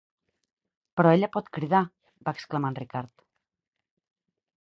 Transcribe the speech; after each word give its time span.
"Però 1.01 1.11
ella 1.17 1.29
pot 1.35 1.51
cridar", 1.57 1.81
va 2.29 2.33
exclamar 2.37 2.73
en 2.73 2.79
Ricard. 2.79 3.13